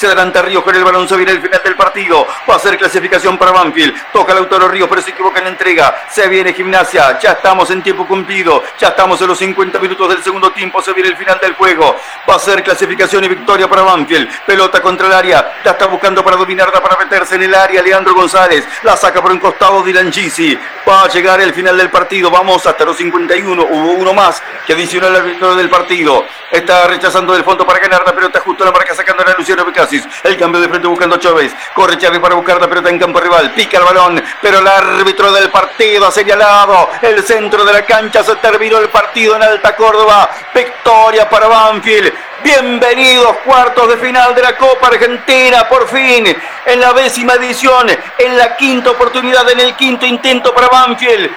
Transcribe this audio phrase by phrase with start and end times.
[0.00, 2.26] Se adelanta Ríos con el balón, se viene el final del partido.
[2.48, 3.94] Va a ser clasificación para Banfield.
[4.14, 6.04] Toca el autor Ríos, pero se equivoca en la entrega.
[6.08, 7.18] Se viene gimnasia.
[7.18, 8.64] Ya estamos en tiempo cumplido.
[8.78, 10.80] Ya estamos en los 50 minutos del segundo tiempo.
[10.80, 11.94] Se viene el final del juego.
[12.26, 14.26] Va a ser clasificación y victoria para Banfield.
[14.46, 15.60] Pelota contra el área.
[15.62, 17.82] Ya está buscando para dominar, para meterse en el área.
[17.82, 18.66] Leandro González.
[18.84, 20.58] La saca por un costado Dylan Gisi.
[20.88, 22.30] Va a llegar el final del partido.
[22.30, 23.62] Vamos hasta los 51.
[23.64, 26.24] Hubo uno más que adicionó al victoria del partido.
[26.50, 30.06] Está rechazando del fondo para ganar la pelota justo la marca sacando a Luciano Becasis.
[30.22, 31.54] El cambio de frente buscando a Chávez.
[31.74, 33.52] Corre Chávez para buscar la pelota en campo rival.
[33.54, 38.22] Pica el balón, pero el árbitro del partido ha señalado el centro de la cancha.
[38.22, 40.28] Se terminó el partido en Alta Córdoba.
[40.54, 42.12] Victoria para Banfield.
[42.42, 46.24] Bienvenidos cuartos de final de la Copa Argentina, por fin,
[46.64, 47.86] en la décima edición,
[48.18, 51.30] en la quinta oportunidad, en el quinto intento para Banfield.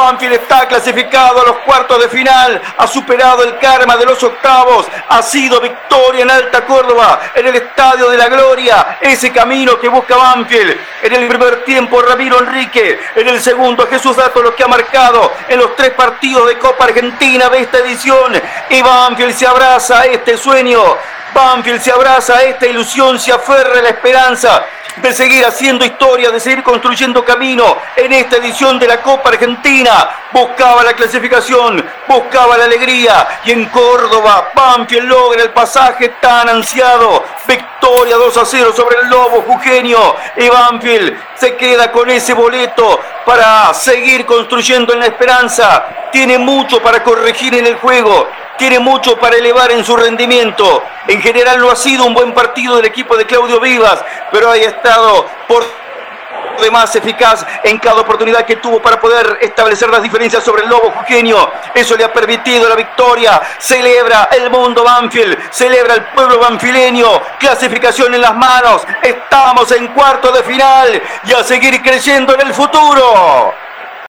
[0.00, 4.86] Banfield está clasificado a los cuartos de final, ha superado el karma de los octavos,
[5.08, 9.88] ha sido victoria en Alta Córdoba, en el Estadio de la Gloria, ese camino que
[9.88, 10.76] busca Banfield.
[11.02, 15.32] En el primer tiempo Ramiro Enrique, en el segundo Jesús Dato lo que ha marcado
[15.48, 18.40] en los tres partidos de Copa Argentina de esta edición.
[18.70, 20.82] Y Banfield se abraza a este sueño,
[21.34, 24.64] Banfield se abraza a esta ilusión, se aferra a la esperanza
[24.96, 30.10] de seguir haciendo historia, de seguir construyendo camino en esta edición de la Copa Argentina.
[30.32, 37.24] Buscaba la clasificación, buscaba la alegría y en Córdoba, Banfield logra el pasaje tan ansiado.
[37.46, 43.00] Victoria 2 a 0 sobre el Lobo Jugenio y Banfield se queda con ese boleto
[43.24, 45.99] para seguir construyendo en la esperanza.
[46.12, 48.28] Tiene mucho para corregir en el juego
[48.60, 50.84] tiene mucho para elevar en su rendimiento.
[51.08, 54.56] En general no ha sido un buen partido del equipo de Claudio Vivas, pero ha
[54.58, 55.64] estado por
[56.60, 60.90] demás eficaz en cada oportunidad que tuvo para poder establecer las diferencias sobre el Lobo
[60.90, 61.50] Jujeño.
[61.74, 63.40] Eso le ha permitido la victoria.
[63.58, 67.08] Celebra el mundo Banfield, celebra el pueblo banfileño.
[67.38, 68.82] Clasificación en las manos.
[69.02, 73.54] Estamos en cuarto de final y a seguir creciendo en el futuro.